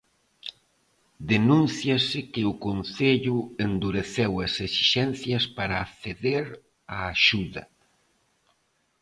Denúnciase 1.31 2.19
que 2.33 2.43
o 2.51 2.53
Concello 2.65 3.37
endureceu 3.67 4.31
as 4.45 4.53
esixencias 4.67 5.43
para 5.57 5.75
acceder 5.85 6.45
á 6.95 6.97
axuda. 7.13 7.63